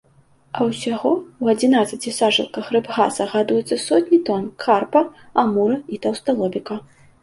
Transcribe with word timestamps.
А 0.55 0.65
ўсяго 0.69 1.11
ў 1.43 1.45
адзінаццаці 1.57 2.15
сажалках 2.21 2.73
рыбгаса 2.77 3.29
гадуецца 3.37 3.81
сотні 3.87 4.17
тон 4.27 4.43
карпа, 4.67 5.09
амура 5.47 5.83
і 5.97 6.07
таўсталобіка. 6.07 6.85